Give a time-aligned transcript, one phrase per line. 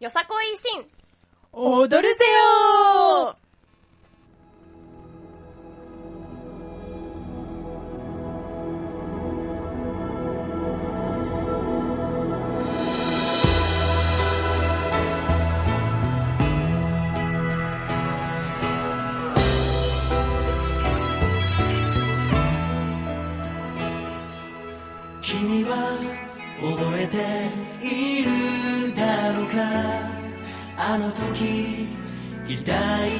[0.00, 0.86] よさこいしん
[1.52, 3.36] 踊るぜよ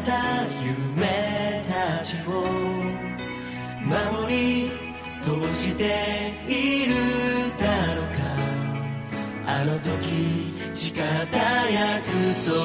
[0.09, 2.48] た夢たちを
[3.85, 4.71] 守り
[5.21, 6.95] 通している
[7.59, 8.19] だろうか
[9.47, 10.95] あの時誓っ
[11.31, 12.09] た約
[12.43, 12.65] 束を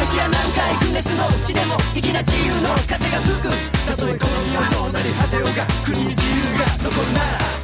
[0.00, 3.48] よしや何回不熱のうちでも粋な自由の風が吹く
[3.86, 7.61] たとえこの世はどうなり果てようが国に自由が残るなら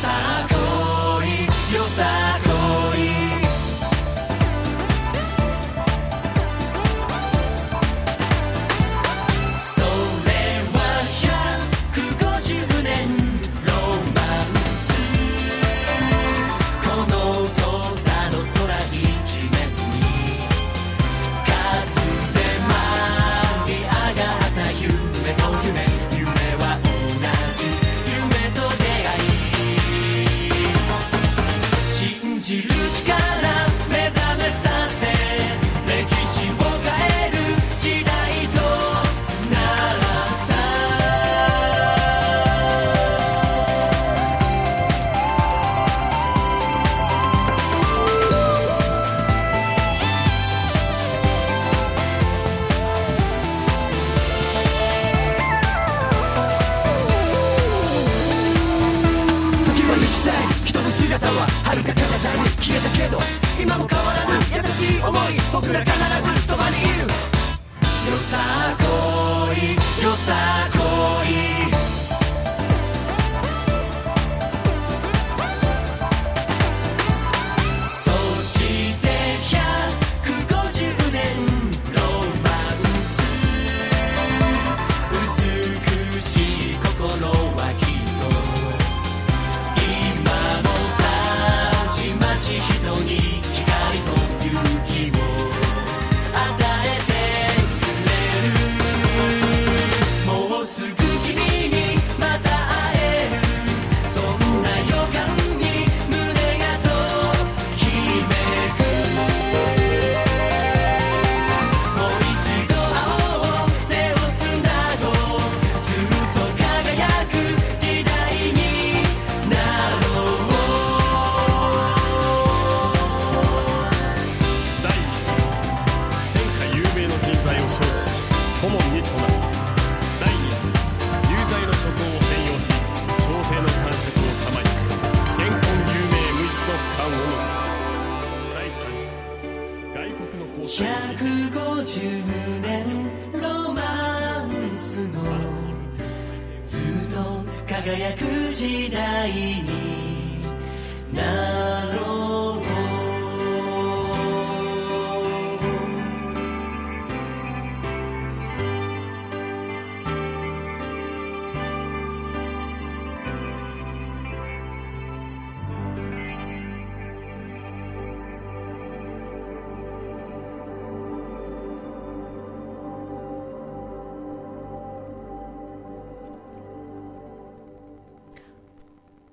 [0.00, 2.51] さこいよさこ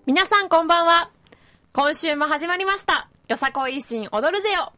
[0.10, 1.12] 皆さんこんばんは。
[1.72, 3.08] 今週も始まりました。
[3.28, 4.74] よさこい維新踊るぜよ。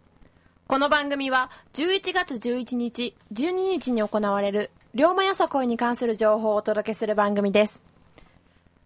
[0.67, 7.81] この番組は11月11日12日に行われる龍馬よさこいに関する情報をお届けする番組です。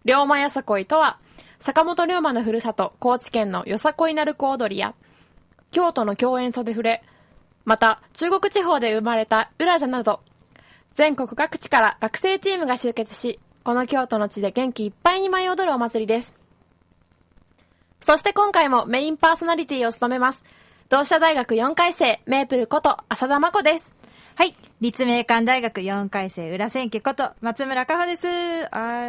[0.04, 1.18] 龍馬よさこいとは
[1.58, 4.94] 坂本龍馬のふるさと高知県のよさこい鳴子踊りや
[5.72, 7.02] 京都の共演袖触れ
[7.64, 10.20] また中国地方で生まれた浦社など
[10.94, 16.35] 全国各地から学生チームが集結し、この京都の地で元気いっぱいに舞い踊るお祭りです。
[18.06, 20.44] そして今回もメインパーソナリティを務めます。
[20.88, 23.92] 同志社大学4回生、メープルこと浅田真子です。
[24.36, 24.54] はい。
[24.80, 28.28] 立命館大学4回生、浦千家こと、松村香穂です。
[28.72, 29.06] あ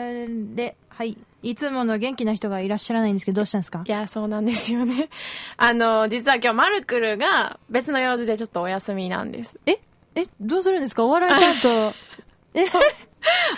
[0.56, 1.16] れ、はい。
[1.44, 3.84] いつもの元気な人がいらっしゃらないんですけど、どうしたんですか？
[3.86, 5.10] いや、そうなんですよね。
[5.58, 9.60] あの、実は今日マルクルが別の用事でちょっとお休みなんです。
[9.68, 9.78] え？
[10.16, 11.06] え、どうするんですか？
[11.06, 11.70] お笑い担当。
[11.70, 11.94] そう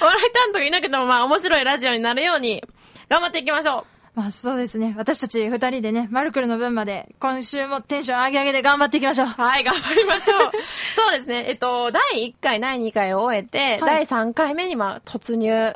[0.01, 2.61] お笑い担当がいなくてもまあ面白いラジオになるように
[3.07, 3.85] 頑張っていきましょ
[4.15, 4.95] まあそうですね。
[4.97, 9.27] 私たち二人でね、マルクルの分まで、今週もテンション上げ上げで頑張っていきましょう。
[9.27, 9.29] う。
[9.29, 10.51] はい、頑張りましょう。
[10.95, 11.45] そうですね。
[11.47, 15.75] えっと、第1回、第2回を終えて、はい第3回目にまあ突入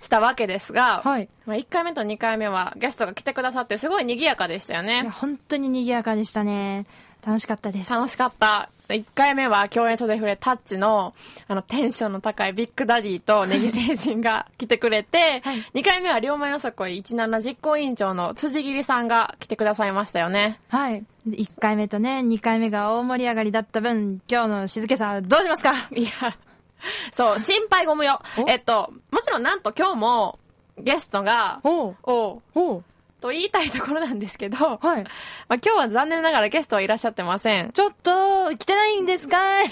[0.00, 1.28] したわけですが、はい。
[1.46, 5.08] まあ、1回目と2回目はゲストが来てくださってすごい賑やかでしたよいや、ね。
[5.08, 6.86] 本当に賑やかでしたね。
[7.26, 7.90] 楽しかったです。
[7.90, 8.68] 楽しかった。
[8.88, 11.14] 1回目は共演袖触れタッチの
[11.48, 20.60] あのテンションの高いビッグダディとネギ星人が来てくれて、はい2回目は龍馬よさこい17実行委員長の辻桐さんが来てくださいましたよね。
[20.68, 21.04] はい。
[21.26, 25.72] 1回目とね、2回目が大盛り上がりだった分、今日の静けさどうしますか？
[25.92, 26.10] いや、
[27.12, 28.48] そう、心配ご無用お？
[28.50, 30.38] えっと、もちろんなんと今日も
[30.78, 31.90] ゲストが、お？
[31.90, 32.84] うおうおう
[33.24, 35.04] と言いたいところなんですけど、まあはい。
[35.48, 37.72] 今日は残念ながらゲストはいらっしゃってません。
[37.72, 39.70] ちょっと、来てないんですかい？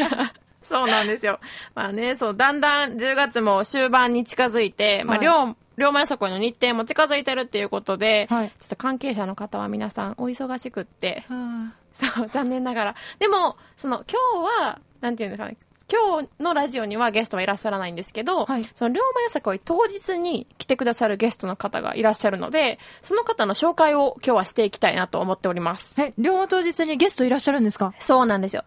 [0.64, 1.38] そうなんですよ。
[1.74, 12.94] まあね、そう、だんだん10月も終盤に近づいて、まあ、はい両、両前そこいの日程も近づいてるっていうことで、はいちょっと関係者の方は皆さんお忙しくって、はそう、残念ながら。
[13.18, 15.58] でも、その、今日は、なんていうんですかね、
[15.90, 25.94] 今日のラジオにはゲストはいらっしゃらないんですけど、はいその、龍馬よさこい当日に来てくださるゲストの方がいらっしゃるので、その方の紹介を今日はしていきたいなと思っております。
[26.00, 27.94] あえ、両馬当日にゲストいらっしゃるんですか？
[28.00, 28.64] そうなんですよ。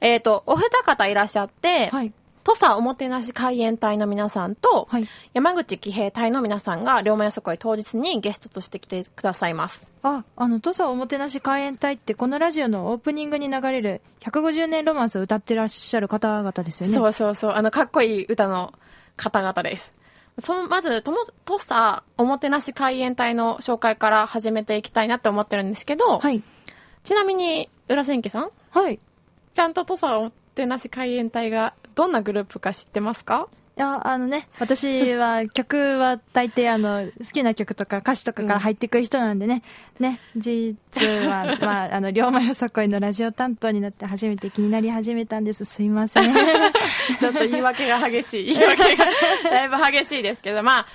[0.00, 2.12] えっ、と、お二方いらっしゃって、はい。
[2.44, 5.08] 土佐おもてなし海援隊の皆さんと、はい。
[5.32, 9.88] 山口騎兵隊の皆さんが龍馬よさこい当日にゲストとして来てくださいます。
[10.02, 16.94] あ、あの、土佐おもてなし海援隊って、このラジオのオープニングに流れる150年ロマンスを歌ってらっしゃる方々ですよね。
[16.94, 17.52] そうそうそう。
[17.52, 18.72] あの、かっこいい歌の
[19.16, 19.92] 方々です。
[20.40, 26.42] その、まず、とも、とさ、おもてなし海援隊の紹介から始めていきたいなって思ってるんですけど、はい。
[27.04, 28.50] ちなみに、浦千家さん？
[28.70, 28.94] はい。
[28.94, 28.98] い
[29.54, 33.48] ちゃんととさおもてなし海援隊がどんなグループか知ってますか？
[33.76, 39.62] や、あのね、私は 曲は大抵あの、好きな曲とか歌詞とかから入ってくる人なんでね、
[39.98, 40.76] ね、実
[41.26, 45.64] は、 まあ、あの、龍馬よさこいのラジオ担当になって初めて気になり始めたんです。
[45.64, 46.32] すいません。
[47.18, 48.54] ちょっと言い訳が激しい。
[48.54, 49.04] 言い訳が
[49.44, 50.86] だいぶ激しいですけど、まあ、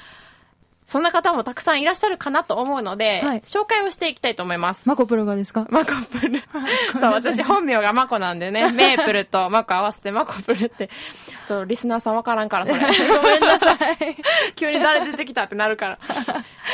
[0.89, 4.87] そんな方もたくさんいらっしゃるかなと思うので、はい紹介をしていきたいと思います。
[4.87, 5.67] マコプロがですか？
[5.69, 6.41] マコプル。
[6.99, 10.89] そう、私本名がマコなんでね、 メープルとマコ合わせてマコプルって、
[11.45, 12.79] ちょっとリスナーさんわからんから、それ。
[13.17, 13.77] ごめんなさい。
[14.55, 15.99] 急に誰出てきたってなるから。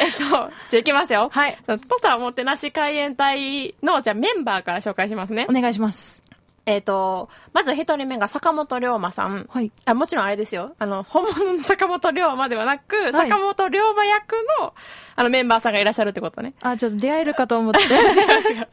[0.01, 1.30] えっと、じゃあ行きますよ。
[1.33, 1.57] はい。
[1.65, 5.54] その、土佐おもてなし海援隊の、じゃあメンバーから紹介しますねお。
[5.54, 6.21] 願いします。
[6.65, 9.48] えっと、まず一人目が坂本龍馬さん。
[9.50, 9.71] はい。
[9.86, 10.75] あ、もちろんあれですよ。
[10.80, 14.74] あの、本物の坂本龍馬ではなく、はい坂本龍馬役の、
[15.18, 16.54] あの、メンバーさんがいらっしゃるってことね。
[16.62, 17.81] あ、ちょっと出会えるかと思って。
[17.83, 18.68] 違う違う。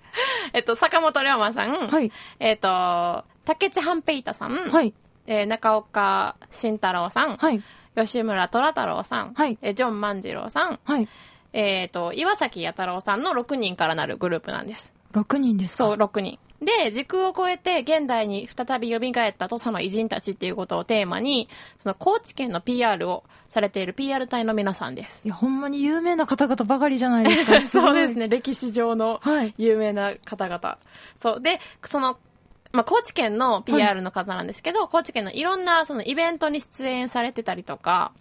[0.52, 1.72] えっと、坂本龍馬さん。
[1.88, 2.12] はい。
[2.38, 4.52] えっと、竹地半平太さん。
[4.70, 4.94] はい。
[5.26, 7.36] えー中岡慎太郎さん。
[7.38, 7.62] はい。
[7.96, 9.34] 吉村虎太郎さん。
[9.34, 10.78] はいえージョン万次郎さん。
[10.84, 11.08] はい。
[11.52, 14.92] えっと、岩崎弥太郎さんの6人からなるグループなんです。
[15.14, 15.84] 6人ですか？
[15.88, 16.38] そう、6人。
[16.60, 21.48] で、時空を超えて現代に再び蘇った土佐の偉人たちっていうことをテーマに、
[21.78, 25.26] その高知県の PR をされている PR 隊の皆さんです。
[25.26, 27.60] いや、ほんまに有名な方々ばかりじゃないですか。
[27.62, 28.20] そうですね。
[28.20, 29.54] ね、歴史上のはい。
[29.56, 30.78] 有名な方々。
[31.20, 31.40] そう。
[31.40, 32.18] で、その、
[32.72, 38.12] まあ、高知県の PR の方なんですけど、高知県のいろんなそのイベントに出演されてたりとか、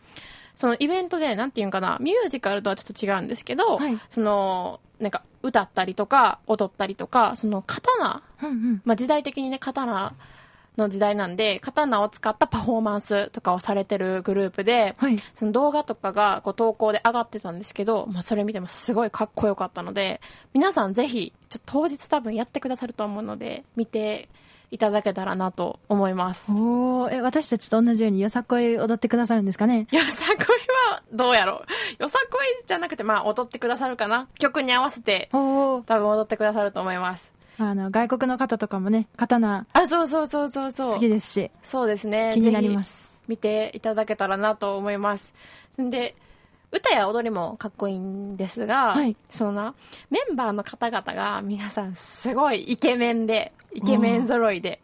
[0.55, 8.81] そのイベントで、なんていうんかな、ミュージカルとはちょっと違うんですけど、はいその、なんか歌ったりとか、踊ったりとか、その刀うんうん。
[8.85, 10.13] まあ、時代的にね、刀
[10.77, 15.19] の時代なんで、刀を使ったパフォーマンスとかをされてるグループで、はい。
[15.35, 20.21] その動画とかがこう投稿で上がってたんですけど、まあ、それ見てもすごいかっこよかったので、
[20.53, 24.29] 皆さんぜひ、ちょっと当日多分やってくださると思うので、見て
[24.71, 26.51] いただけたらなと思います。
[26.51, 29.87] おー、え、私たちと同じようによさこい踊ってくださるんですかね？
[29.91, 31.63] よさこいはどうやろ
[31.99, 32.03] う？
[32.03, 34.27] よさこいじゃなくて、まあ踊ってくださるかな？
[34.37, 35.29] 曲に合わせて。
[35.31, 37.31] 多分踊ってくださると思います。
[37.57, 40.91] あの、外国の方とかもね、刀あ、そうそうそうそうそう。
[40.91, 42.31] 好きですし、そうですね。
[42.35, 43.11] 気になります。
[43.27, 45.33] 見ていただけたらなと思います。
[45.81, 46.15] んで、
[46.71, 49.15] 歌や踊りもかっこいいんですが、はい。
[49.29, 49.75] そのな、
[50.09, 54.81] メンバーの方々が皆さんすごいイケメンで、イケメン揃いで。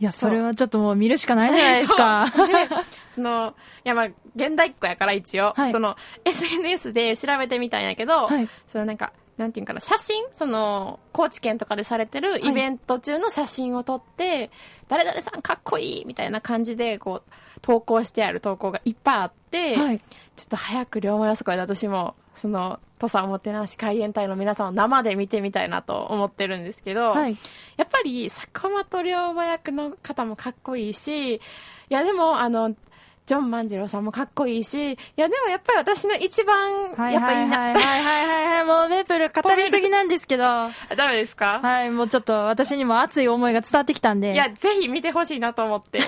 [0.00, 2.26] いや、それはちょっともう見るしかないじゃないですか。
[3.10, 5.72] その、いやまあ、現代っ子やから一応、はい。
[5.72, 8.48] その、SNS で調べてみたんやけど、はい。
[8.66, 10.24] そのなんか、なんていうかな、写真？
[10.32, 14.50] その、高知県とかでされてるイベント中の写真を撮って、
[14.88, 20.00] 誰々さんかっこいいみたいな感じで、こう、投稿してある投稿がいっぱいあって、はい。
[20.36, 27.36] ちょっと早く龍馬よそこいで私も、その、土佐おもてなし海援隊の皆さんを生で見てみたいなと思ってるんですけど、はい。
[27.76, 31.40] やっぱり坂本龍馬役の方もかっこいいし、い
[31.88, 32.74] やでも、あの、
[33.24, 38.64] ジョン万次郎さんもかっこいいし、いやでもやっぱり私の一番、はいやっぱいいな、はいはいはいはいはい。
[38.64, 40.42] もうメープル語りすぎなんですけど。
[40.44, 44.32] はダメですか、い、もうちょっと私にも熱い思いが伝わってきたんで。
[44.32, 46.00] いや、ぜひ見てほしいなと思って。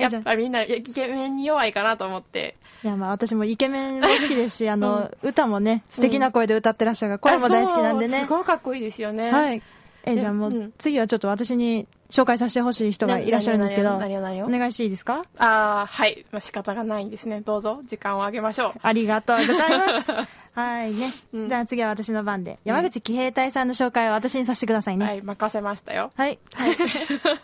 [0.00, 2.56] やっぱみんな、イケメンに弱いかなと思って。
[2.82, 8.20] いや、まあ私もイケメンも好きですし、 あの、歌もね、素敵な声で歌ってらっしゃるから、声も大好きなんでね。
[8.22, 9.30] すごいかっこいいですよね。
[9.30, 9.62] はい。
[10.04, 15.22] え、じゃあもうんう、次はちょっと私に紹介させてほしい人がいらっしゃるんですけど、お願いしていいですか？
[15.38, 16.24] ああ、はい。
[16.32, 17.40] まあ、仕方がないんですね。
[17.40, 18.72] どうぞ、時間をあげましょう。
[18.82, 20.12] ありがとうございます。
[20.52, 21.12] はいね。
[21.32, 25.06] うんじゃあ次は私の番で、山口騎兵隊さんの紹介を私にさせてくださいね。
[25.06, 26.10] はい、任せましたよ。
[26.16, 26.40] はい。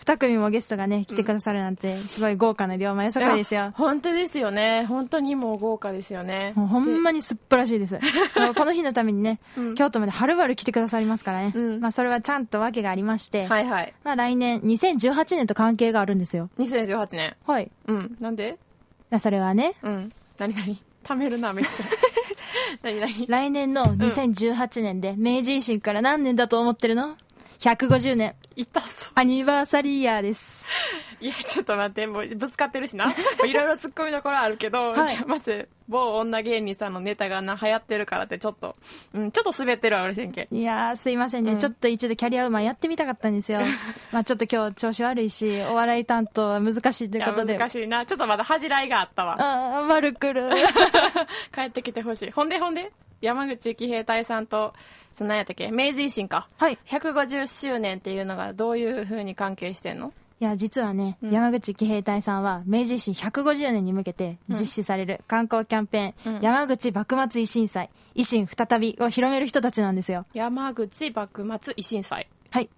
[0.01, 3.73] 二組もゲストがね、来てくださるなんて、すごい豪華な龍馬よさこいですよ。
[3.77, 4.85] 本当ですよね。
[4.89, 6.53] 本当にもう豪華ですよね。
[6.57, 7.99] もうほんまにすっぽらしいです。
[8.57, 11.53] この日のためにね、うん京都まではるばる来てくださりますからね。
[11.55, 13.95] うんまあそれはちゃんと訳がありまして、はいはい。
[14.03, 16.51] まあ来年、2018年と関係があるんですよ。
[16.59, 17.37] 2018年。
[17.47, 17.65] はい。
[17.65, 18.17] いうん。
[18.21, 18.59] なんで？
[19.11, 20.13] やそれはね、うん。
[20.39, 20.83] 何何？
[21.05, 21.87] 貯めるな、めっちゃ。
[22.83, 23.27] 何何？
[23.27, 27.17] 来年の2018年で明治維新から何年だと思ってるの
[27.61, 28.35] ?150 年。
[28.57, 29.13] 痛そう。
[29.15, 30.65] アニバーサリーイヤーです。
[31.21, 33.07] いや、ちょっと待って、もうぶつかってるしな。
[33.47, 38.77] いろいろ突っ込みどころあるけど、はいまず、某女芸人さんのネタがな、流行ってるからってちょっと、
[39.15, 40.49] うん、ちょっと滑ってるわ、俺せんけ。
[40.51, 43.61] いやー、すいませんね、うんちょっと一度キャリアウーマンやってみたかったんですよ。
[44.13, 47.57] まあちょっと今日調子悪いし、お笑い担当は難しいということで。
[47.59, 48.05] 難しいな。
[48.05, 49.37] ちょっとまだ恥じらいがあったわ。
[49.39, 50.51] あー、悪くる。
[51.55, 52.31] 帰ってきてほしい。
[52.31, 52.93] ほんでほんで、
[53.23, 54.75] 山口騎兵隊さんと、
[55.15, 55.71] その何やったっけ？
[55.71, 56.49] 明治維新か。
[56.59, 56.79] はい。
[56.87, 60.13] 150周年っていうのがどういう風に関係してんの？
[60.39, 70.27] いや、実はね、うん山口騎兵隊さんは明治維新150年に向けて実施される観光キャンペーン、うん山口幕末維新祭、維新再びを広める人たちなんですよ。
[70.35, 72.69] 山口幕末維新祭はい。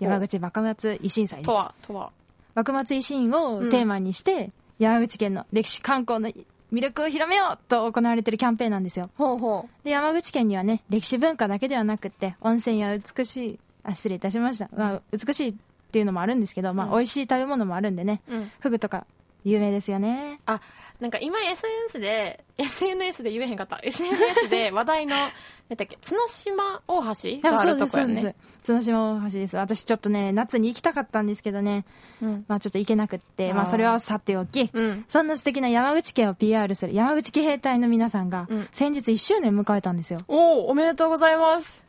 [0.00, 1.46] 山口幕末維新祭です。
[1.46, 2.10] とは、とは。
[2.54, 6.28] 幕末維新をテーマにして、山口県の歴史観光の
[6.72, 9.10] 魅力を広めようと行われているキャンペーンなんですよ。
[9.16, 14.68] ほうほで、山口県にはね、歴史文化だけではなくって、温泉や美しい、あ、失礼いたしました。
[14.76, 15.56] まあ、美しい
[15.94, 18.34] っていうのもあるんですけど、まあ、うん美味しい食べ物もあるんでね、う。
[18.34, 18.50] うん。
[18.58, 19.06] フグとか
[19.44, 20.40] 有名ですよね。
[20.44, 20.60] あ、
[20.98, 23.78] なんか今 SNS で、SNS で言えへんかった。
[23.80, 25.30] SNS で話題の、 なん
[25.76, 28.34] だっけ、角島大橋があるとこやね。。
[28.66, 29.56] 角島大橋です。
[29.56, 31.84] 私ちょっとね、夏に行きたかったんですけどね、
[32.20, 32.44] うん。
[32.48, 35.04] まあちょっと行けなくって、まあそれはさておき、うん。
[35.06, 40.22] そんな素敵な山口県を PR する山口騎兵隊の皆さんがうん、先日1周年迎えたんですよ。
[40.26, 41.84] おおおめでとうございます。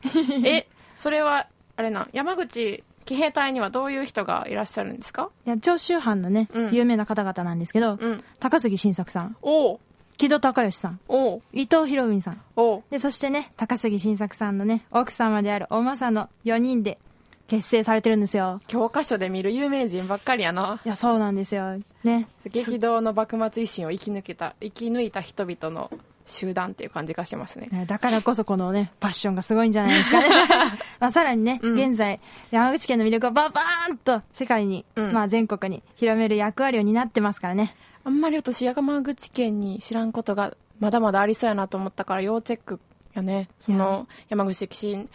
[0.45, 1.47] え、それは、
[1.77, 5.29] あれなん、山口騎兵隊にはどういう人がいらっしゃるんですか？
[5.45, 8.23] いや、長州藩のね、うん有名な方々なんですけど、うん。
[8.39, 9.79] 高杉晋作さん、おお
[10.17, 16.97] 木戸孝允さん、おう伊藤博文さん、おうで、そしてね、高杉晋作さんのね、奥様であるおまさの4人で
[17.47, 18.61] 結成されてるんですよ。
[18.67, 20.79] 教科書で見る有名人ばっかりやな。
[20.83, 21.77] いや、そうなんですよ。
[22.03, 22.27] ね。
[22.49, 25.91] 激動の幕末維新を生き抜けた、生き抜いた人々の
[26.25, 27.67] 集団っていう感じがしますね。
[27.71, 30.27] ねだからこそこのね、パッションがすごいんじゃないですかね。
[30.99, 32.19] まあさらにね、うん現在、
[32.51, 37.75] 山口県の魅力をババーンと世界に、うんまあ全国に広める役割を担ってますからね。
[38.03, 42.79] あんまり私、山口県に知らんことがまだまだありそうやなと思ったから要チェック
[43.13, 43.49] やね。
[43.59, 45.07] その、山口騎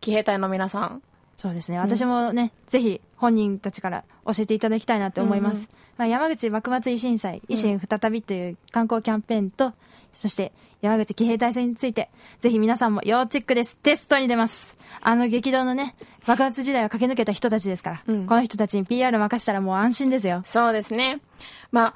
[0.00, 1.02] 兵隊の皆さん。
[1.36, 1.78] そうですね。
[1.78, 5.54] 私もね、ぜひ本人たちから教えていただきたいなって思います。
[5.54, 9.72] うんうんまあ、山口幕末維新祭、維新再びという観光キャンペーンと、
[10.14, 12.10] そして山口騎兵隊戦について、
[12.40, 13.76] ぜひ皆さんも要チェックです。
[13.78, 14.76] テストに出ます。
[15.00, 15.94] あの激動のね、
[16.26, 20.42] 爆発時代を駆け抜けた人たちですから、うんこの人たちに PR 任せたらもう安心ですよ。
[20.44, 21.20] そうですね。
[21.70, 21.94] まあ、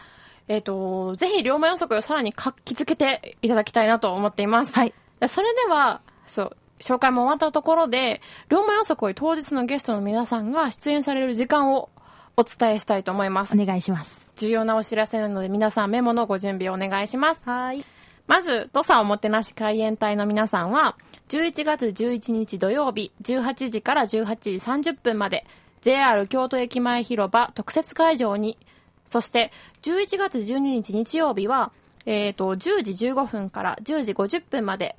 [0.49, 4.75] えっ、と、ぜひ、龍馬予測をさらに活気づけていただきたいなと思っています。
[4.75, 4.95] はい。
[5.29, 11.91] それでは、そう、紹介も終わったところで、龍馬予測当日のゲストの皆さんが出演される時間を
[12.37, 13.65] お伝えしたいと思いますお。
[13.65, 14.21] 願いします。
[14.37, 17.43] 重要なお知らせなので皆さんメモのご準備をお願いします。
[17.45, 17.85] はい。
[18.27, 20.97] まず、土佐おもてなし海援隊の皆さんは、
[21.29, 24.51] 11月11日土曜日、18時から18時
[24.93, 25.47] 30分まで、
[25.81, 28.59] JR 京都駅前広場特設会場に、
[29.05, 29.51] そして、
[29.83, 31.73] 11月12日日曜日は、
[32.07, 34.97] えっ、と、10時15分から10時50分まで、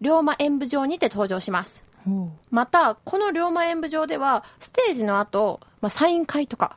[0.00, 1.82] 龍馬演舞場にて登場します。
[2.50, 6.76] また、この龍馬演舞場では、ステージの後、まあ、サイン会とか。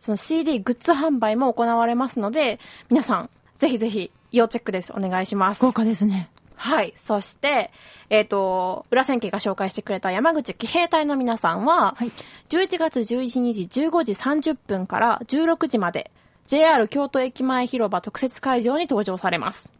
[0.00, 2.58] その CD グッズ販売も行われますので、
[2.88, 4.92] 皆さん、ぜひぜひ、要チェックです。
[4.92, 5.60] お願いします。
[5.60, 6.30] 豪華ですね。
[6.56, 6.92] はい。
[6.96, 7.70] そして、
[8.10, 12.12] えっ、と、裏千家が紹介してくれた山口騎兵隊の皆さんは、はい
[12.50, 16.10] 11月11日15時30分から16時まで、
[16.46, 19.70] JR 京都駅前広場特設会場に登場されます。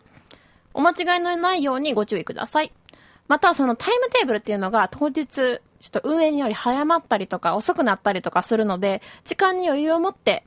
[0.72, 2.72] お間違いのないようにご注意ください。
[3.28, 10.44] また、そのタイムテーブルっていうのが当日、ちょっと運営により早まったりとか遅くなったりとかするので、時間に余裕を持って、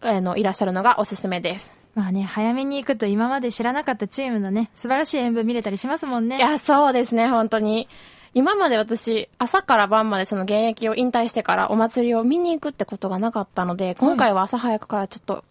[0.00, 1.77] あの、いらっしゃるのがおすすめです。
[1.98, 6.36] まあね、早めに行くと今まで知らなかったチームのね、素晴らしい演舞見れたりしますもんね。
[6.36, 7.88] いや、そうですね、本当に。
[8.34, 15.42] 今まで私、朝から晩までその現役を引退してからお祭りを見に行くってことがなかったので、今回は朝早くからちょっと、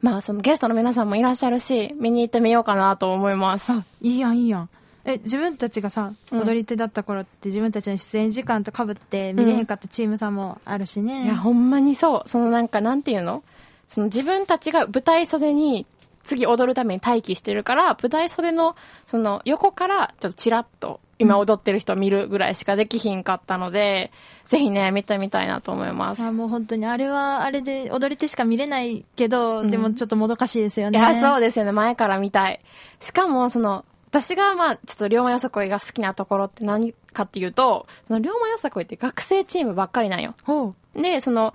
[0.00, 3.72] まあそのゲストの皆さんもいらっしゃるし、見に行ってみようかなと思います。
[3.72, 4.68] あ、いいやん、いいやん。
[5.04, 11.24] え、自分たちがさ、うん踊り手だった頃って自分たちの出演時間と被って見れへんかったチームさんもあるしね。
[11.24, 12.28] いや、ほんまにそう。
[12.28, 13.42] そのなんか、なんていうの？
[13.88, 15.86] その自分たちが舞台袖に
[16.24, 18.76] 次踊るために待機してるから、舞台袖の
[19.06, 24.12] その横からちょっとチラッと今踊ってる人を見るぐらいしかできひんかったので、
[24.44, 26.22] ぜひね、見てみたいなと思います。
[26.22, 30.98] あもう本当に、あれはあれで踊り手しか見れないけど、うんでもちょっともどかしいですよね。
[30.98, 31.72] いや、そうですよね。
[31.72, 32.60] 前から見たい。
[33.00, 40.34] しかも、その、私が、まあ、ちょっと、龍馬よさこいが好きなところって何かっていうと、その、龍馬よさこいって学生チームばっかりなんよ。
[40.44, 41.02] ほう。
[41.02, 41.52] で、その、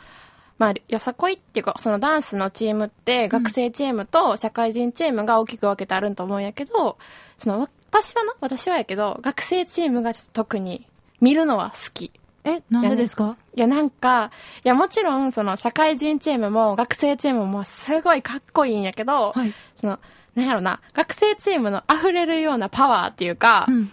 [0.63, 6.97] まあ、よさこいっていうか、そのダンスのチームって、学生チームと社会人チームが大きく分けてあるんと思うんやけど、
[7.37, 10.87] その、私はな、私はやけど、学生チームがちょっと特に
[11.19, 12.11] 見るのは好き。
[12.45, 13.37] え、なんでですか？
[13.55, 14.31] いや、なんか、
[14.63, 19.99] いや、もちろん、その、社会人チームも、学生チームも、すごいかっこいいんやけど、はいその、
[20.35, 23.91] なんやろな、学生チームの溢れるようなパワーっていうか、うん。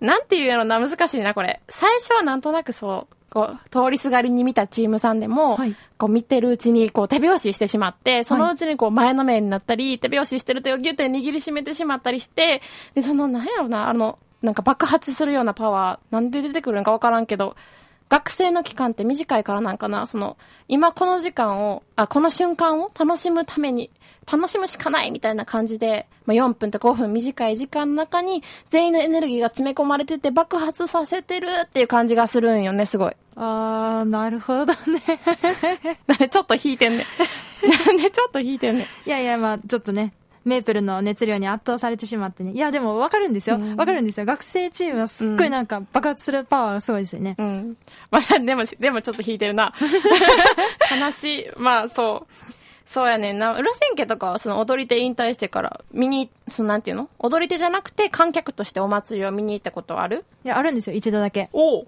[0.00, 1.60] なんていうやろな、難しいな、これ。
[1.68, 5.76] 最初はなんとなくそう、こう、通りすがりに見たチームさんでも、はい。
[5.98, 12.62] こう見てるうちに、こう手拍子してしまって、そのうちにこう前のめりになったり、手拍子してる手をギュッて握りしめてしまったりして、
[12.94, 17.56] で、その、なんやろな、あの、なんか爆発するようなパワー、なんで出てくるのかわからんけど、
[18.08, 20.36] 学生の期間って短いからなんかな、その、
[20.68, 23.90] 今この時間を、あ、この瞬間を楽しむために、
[24.30, 33.12] 楽しむしかないみたいな感じで、まあ、4分と5分短い時間の中に全員のエネルギーが詰め込まれてて爆発させてるっていう感じがするんよね、すごい。
[33.36, 34.78] あー、なるほどね。
[36.06, 37.86] なんでちょっと引いてんねん。
[37.86, 39.08] なんでちょっと引いてんねん。
[39.08, 40.12] いやいや、まあちょっとね、
[40.46, 42.52] メープルの熱量に圧倒されてしまってね。
[42.52, 43.56] いや、でもわかるんですよ。
[43.56, 44.26] わ、うんかるんですよ。
[44.26, 47.34] 学生チームはすっごいなんか爆発するパワーがすごいですよね。
[47.36, 47.76] うん。
[48.10, 49.74] まあ、 でも、でもちょっと引いてるな。
[51.00, 51.46] 悲しい。
[51.56, 52.52] まあ、そう。
[52.86, 53.52] そうやねんな。
[53.58, 57.08] 裏千家とかはその踊り手引退してから見に、そのなんていうの？
[57.18, 60.24] 踊り手じゃなくて観客としてお祭りを見に行ったことはある？
[60.44, 61.50] いや、あるんですよ、一度だけ。
[61.52, 61.84] お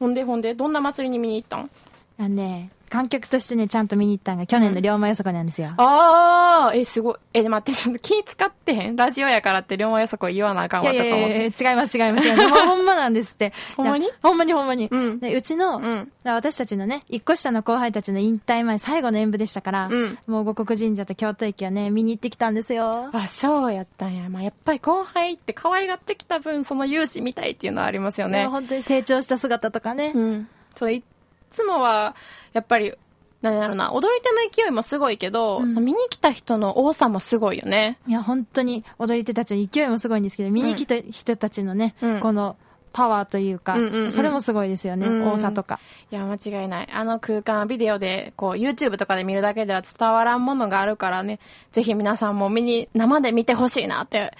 [0.00, 1.70] ほんでほんで、どんな祭りに見に行ったん？
[2.18, 5.74] あのね、観客としてね、ちゃんと見に行ったのが去年の龍馬よそこなんですよ。
[5.76, 7.16] ああ、え、すごい。
[7.34, 8.96] え、待って、ちょっと気使ってへん？
[8.96, 11.20] ラジオやからって龍馬よそこ言わなあかんいわとか思って。
[11.20, 12.48] やいやいやいや違います違います違います。
[12.66, 13.52] ほんまなんですって。
[13.76, 14.10] ほんまに？
[14.22, 14.88] ほんまにほんまに。
[14.90, 23.10] うんでうちの、うん私たちのね、一個下の後輩たちの引退前最後の演舞でしたから、うんもう五国神社と京都駅をね、見に行ってきたんですよ。
[23.12, 24.28] あ、そうやったんや。
[24.28, 28.46] まあ、やっぱり後輩って可愛がってきた分、その勇姿見たいっていうのはありますよね。
[28.46, 30.12] 本当に成長した姿とかね。
[30.14, 30.48] うん。
[30.74, 31.02] そう、
[31.50, 32.14] つもは、
[32.52, 32.94] やっぱり、
[33.42, 37.98] なんだろうな、踊り手の勢いもすごいけど、うん見に来た人の多さもすごいよね。
[38.06, 42.56] いや、本当に踊り手たちの勢いもすごいんですけど、見に来た人たちのね、うんこの
[42.92, 45.78] パワーというか、うんうんうんそれもすごいですよね、うん多さとか。
[46.10, 46.88] いや、間違いない。
[46.90, 51.38] あの空間はビデオで、こう、YouTube とかで見るだけでは伝わらんものがあるからね、
[51.72, 54.32] ぜひ皆さんも見に、生で見てほしいなって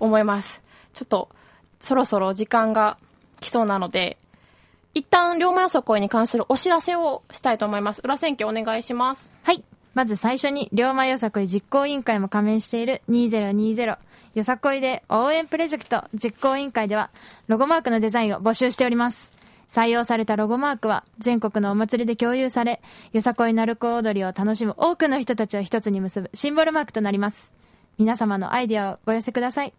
[0.00, 0.62] 思います。
[0.94, 1.28] ちょっと、
[1.80, 2.96] そろそろ時間が
[3.40, 4.16] 来そうなので、
[4.98, 8.00] 一旦、龍馬よそこいに関するお知らせをしたいと思います。
[8.02, 9.30] 裏選挙お願いします。
[9.44, 9.62] はい。
[9.94, 13.96] まず最初に、龍馬よさこい実行委員会も加盟している2020
[14.34, 17.10] よさこいで応援プロジェクト実行委員会では、
[17.46, 19.30] ロゴマークのデザインを募集しております。
[19.70, 22.82] 採用されたロゴマークは全国のお祭りで共有され、
[23.12, 27.52] よさこい鳴子踊りを楽しむ多くの人たちを一つに結ぶシンボルマークとなります。
[27.98, 29.72] 皆様のアイデアをご寄せください。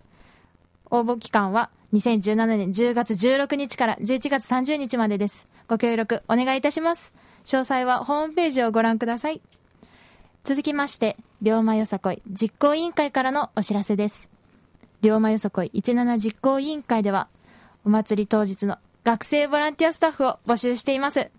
[0.92, 5.48] 応募期間は2017年10月16日から11月30日までです。
[5.68, 7.14] ご協力お願いいたします。
[7.46, 9.42] 詳細はホームページをご覧ください。
[10.44, 14.30] 続きまして、龍馬よさこい実行委員会からのお知らせです。
[15.02, 17.28] 龍馬よさこい17実行委員会では、
[17.86, 21.30] お祭り当日の学生ボランティアスタッフを募集しています。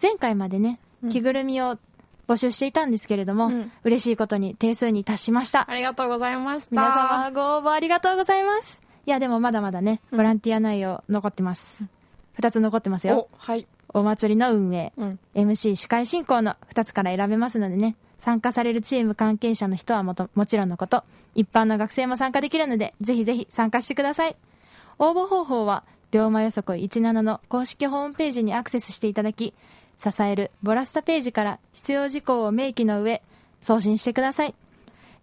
[0.00, 1.78] 前回までね、着ぐるみを
[2.28, 5.68] 募集していたんですけれども、うん嬉しいことに定数に達しました。
[5.68, 6.68] ありがとうございました。
[6.70, 8.80] 皆様ご応募ありがとうございます。
[9.06, 11.84] いや、でもまだまだね、ボランティア内容残ってます。
[12.34, 13.28] 二つ残ってますよ。
[13.32, 13.66] お、はい。
[13.94, 15.18] お祭りの運営、うん。
[15.34, 24.36] MC 司会進行の2つから選べますのでね、参加されるチーム関係者の人はもともちろんのこと、一般の学生も参加できるので、ぜひぜひ参加してください。
[24.98, 29.54] 応募方法は、龍馬よそこい17の公式ホームページにアクセスしていただき、
[29.98, 33.22] 支えるボラスタページから必要事項を明記の上、
[33.60, 34.54] 送信してください。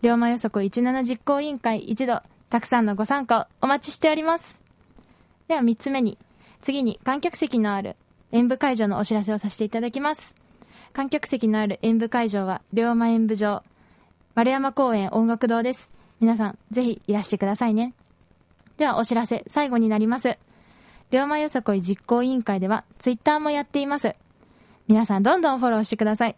[0.02, 4.60] 龍馬よそこい17実行委員会一度、たくさんのご参加をお待ちしております。
[5.48, 6.18] では3つ目に、
[6.62, 7.96] 次に観客席のある
[8.32, 10.36] 演舞会場のお知らせをさせていただきます。
[10.94, 13.64] 観客席のある演舞会場は、龍馬演舞場、
[14.34, 15.90] 丸山公園音楽堂です。
[16.20, 17.94] 皆さん、ぜひいらしてくださいね。
[18.78, 20.38] では、お知らせ、最後になります。
[21.12, 24.16] 龍馬よさこい実行委員会では、ツイッターもやっています。
[24.88, 26.36] 皆さん、どんどんフォローしてください。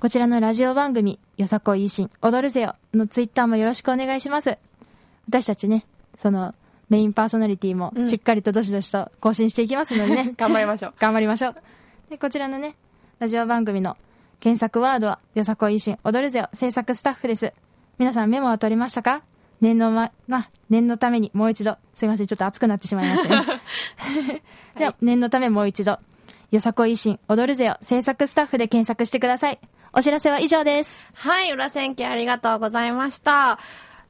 [0.00, 4.58] こちらのラジオ番組、よさこい維新、踊るぜよのツイッターもよろしくお願いします。
[5.28, 6.54] 私たちね、その、
[6.90, 10.34] メインパーソナリティもうんしっかりとどしどしと更新していきますのでね。
[10.38, 10.94] 頑張りましょう。
[10.98, 11.54] 頑張りましょう。
[12.10, 12.76] で、こちらのね、
[13.18, 13.96] ラジオ番組の
[14.40, 17.52] 検索ワードは、よさこい維新踊るぜよ制作スタッフです。
[17.98, 19.22] 皆さんメモは取りましたか？
[19.60, 23.62] 念のま、まあ、念のためにもう一度、すいません、ちょっと熱くなってしまいましたね。
[24.78, 25.98] では、念のためもう一度、
[26.50, 29.58] よさこい維新踊るぜよ制作スタッフで検索してください。
[29.92, 31.04] お知らせは以上です。
[31.12, 33.58] はい、裏千家ありがとうございました。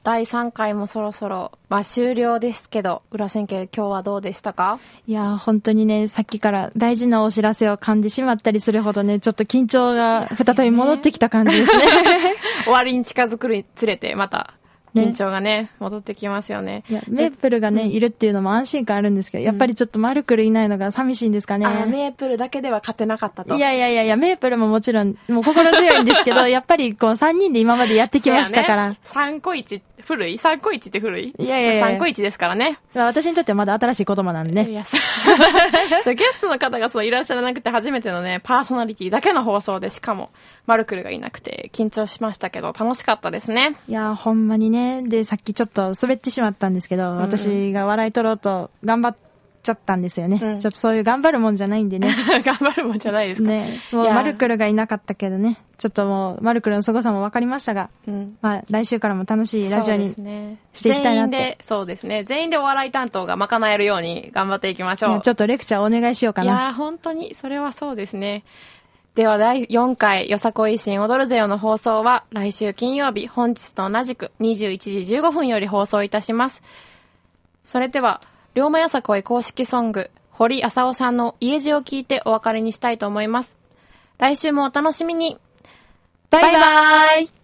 [0.05, 4.79] 第3回もそろそろ、まあ終了ですけど、裏千家今日はどうでしたか？
[5.05, 11.87] いやー、本当にね、さっきから大事なお知らせを噛んでしまったりするほどね、ちょっと緊張が再び戻ってきた感じですね。
[12.63, 14.58] 終わりに近づくにつれて、また、ね
[14.95, 16.83] 緊張がね、戻ってきますよね。
[16.89, 21.67] いや、メープルがね、いるっていうのも安心感あるんですけど、やっぱりちょっとマルクルいないのが寂しいんですかね。
[21.87, 23.55] メープルだけでは勝てなかったと。
[23.55, 28.93] いやいやいやいや、メープルももちろん、もう心強いんですけど、 やっぱりこう3人で今までやってきましたから。
[29.05, 31.33] 3個1、古い ?3 個1って古い？
[31.37, 32.79] いやいやいや3個1ですからね。
[32.93, 34.69] まあ私にとってはまだ新しい言葉なんでね。
[34.69, 34.97] いや、そ
[36.11, 40.29] う ゲストの方がそういらっしゃらなくて初めてのね、パーソナリティだけの放送で、しかも、
[40.65, 43.75] マルクルがいなくて緊張しましたけど、楽しかったですね。
[43.87, 45.01] いや、ほんまにね。
[45.03, 49.15] で、さっきちょっと滑ってしまったんですけど、私が笑い取ろうと頑張っ
[49.69, 50.39] ちゃったんですよね。
[50.41, 52.13] うんちょっとそういう頑張るもんじゃないんでね。
[52.43, 53.47] 頑張るもんじゃないですか。
[53.47, 58.37] ね、もいうやマルクルがいなかったけどね、ちょっともう、マルクルの凄さも分かりましたが、うん。
[58.41, 62.25] まあ、来週からも楽しいラジオそうに、していきたいなって全員で、そうですね。
[62.25, 65.15] 全員でお笑い担当が賄えるように頑張っていきましょう。
[65.15, 66.45] ねちょっとレクチャーお願いしようかな。
[66.45, 68.43] いやー、本当に、それはそうですね。
[69.15, 76.61] では、第4回、よさこい新踊るぜよの放送は、来週金曜日、本日と同じく21時15分より放送いたします。
[77.63, 78.21] それでは、
[78.55, 83.57] 龍馬やさこい公式ソング、堀浅尾さんの家路を聞いてお別れにしたいと思います。
[84.17, 85.37] 来週もお楽しみに
[86.29, 87.38] バイバイ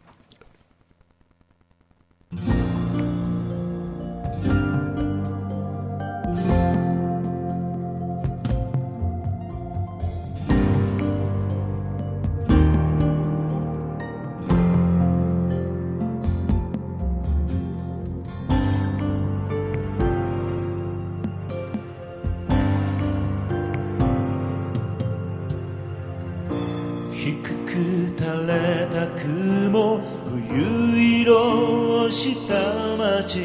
[28.45, 29.99] れた雲
[30.49, 32.53] 冬色をした
[32.97, 33.43] 街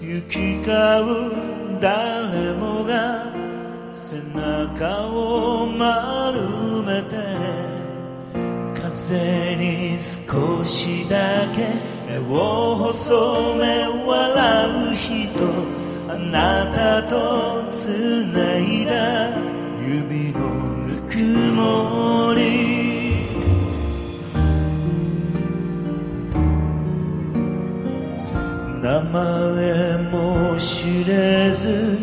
[0.00, 3.32] 行き交う誰もが
[3.94, 6.40] 背中を丸
[6.82, 7.16] めて
[8.74, 11.68] 風に少しだけ
[12.06, 19.38] 目を細め笑う人あなたと繋いだ
[19.80, 20.40] 指の
[20.86, 21.18] ぬく
[21.54, 22.79] もり
[28.90, 31.96] 名前も知れず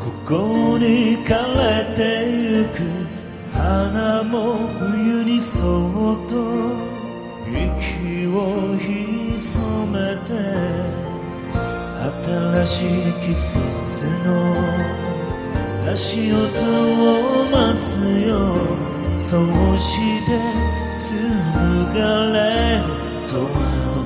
[0.00, 2.82] ここに枯れてゆく
[3.56, 6.34] 花も冬にそっと
[7.46, 10.34] 息を潜めて
[12.24, 14.28] 新しい季節の
[15.92, 17.94] 足音を待つ
[18.26, 18.34] よ
[19.16, 19.86] そうし
[20.26, 20.28] て
[20.98, 22.00] 紡が
[22.32, 22.82] れ
[23.28, 23.99] 永遠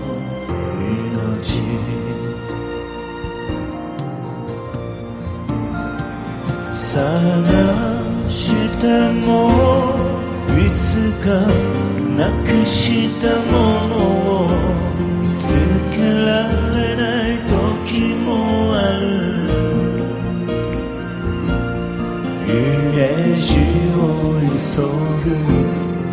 [6.94, 7.00] 探
[8.30, 8.86] して
[9.26, 9.26] も
[10.56, 11.26] いつか
[12.16, 13.52] なくしたも
[13.88, 13.92] の
[14.44, 14.48] を
[15.20, 15.44] 見つ
[15.90, 17.02] けられな
[17.34, 18.28] い時も
[18.76, 19.04] ある。
[22.46, 22.52] 家
[23.34, 23.42] 路
[23.98, 24.00] を
[24.54, 24.86] 急
[25.24, 25.26] ぐ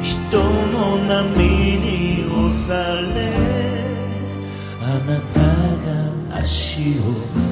[0.02, 0.10] 人
[0.72, 1.51] の波。
[6.43, 7.51] 足を。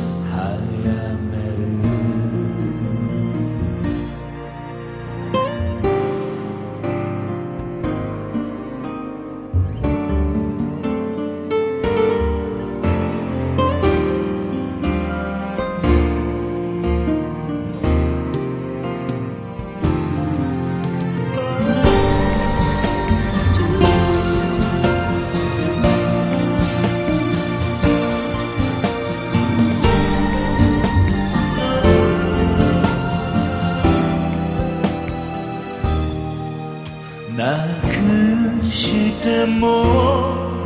[39.50, 39.82] も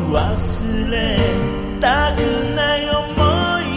[0.10, 1.18] う忘れ
[1.80, 2.20] たく
[2.56, 3.06] ない思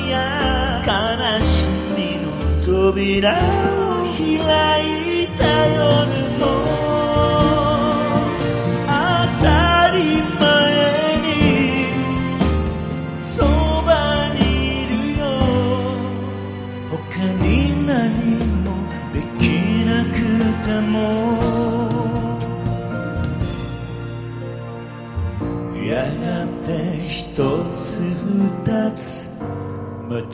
[0.07, 1.65] いや悲し
[1.97, 2.31] みの
[2.65, 3.76] 扉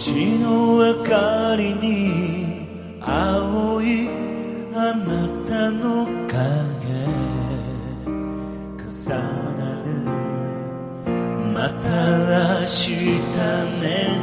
[0.05, 4.09] 街の明かりに青い
[4.75, 6.43] あなたの影。
[8.83, 9.15] 重
[9.59, 9.87] なる。
[11.55, 11.87] また
[12.59, 12.91] 明日
[13.81, 14.22] ね。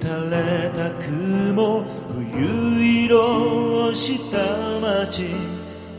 [0.00, 1.84] 垂れた雲
[2.32, 4.38] 冬色をした
[4.80, 5.28] 街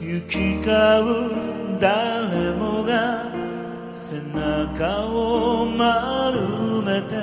[0.02, 3.32] 行き交う誰もが
[3.94, 6.42] 背中を丸
[6.82, 7.16] めて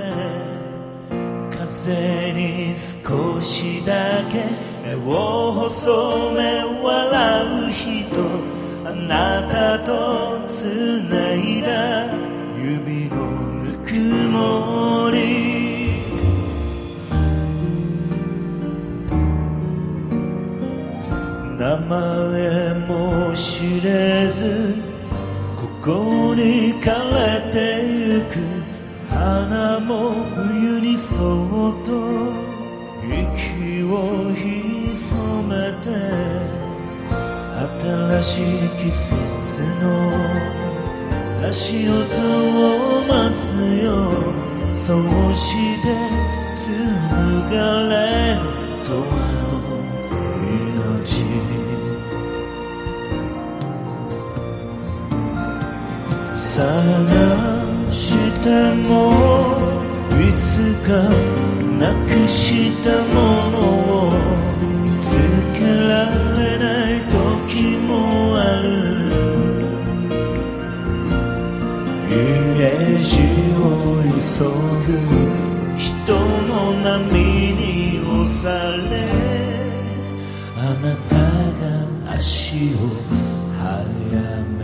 [1.50, 2.72] 風に
[3.04, 4.44] 少しだけ
[4.86, 8.20] 目を細め笑う人
[8.84, 12.14] あなたとつないだ
[12.56, 13.16] 指の
[13.64, 13.92] ぬく
[14.30, 15.47] もり
[21.68, 24.74] 名前も知れず
[25.54, 28.32] ここに枯れてゆく
[29.10, 31.90] 花も冬にそっと
[33.04, 35.52] 息を潜め
[35.82, 35.86] て
[37.82, 38.42] 新しい
[38.78, 39.86] 季節の
[41.46, 41.92] 足音
[42.64, 43.44] を待つ
[43.84, 43.88] よ。
[44.72, 45.00] そう
[45.34, 45.52] し
[45.82, 45.86] て
[46.56, 47.56] 紡が
[47.90, 47.92] れ
[48.36, 48.40] る
[48.86, 49.47] と
[56.58, 56.64] 探
[57.92, 58.90] しても
[60.10, 60.88] いつか
[61.78, 63.16] なくしたも
[63.52, 63.56] の
[64.08, 64.10] を
[64.82, 65.06] 見つ
[65.56, 67.90] けられない時も
[68.36, 68.66] ある。
[72.10, 72.16] 家
[72.98, 73.06] 路
[73.54, 73.62] を
[74.02, 74.18] 急
[74.86, 74.88] ぐ
[75.78, 75.86] 人
[76.48, 77.14] の波
[77.54, 77.62] に
[78.00, 78.77] 押され
[80.78, 82.78] あなたが足を
[83.58, 84.57] 早める